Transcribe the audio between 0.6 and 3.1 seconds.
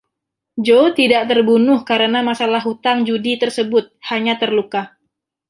Joe tidak terbunuh karena masalah hutang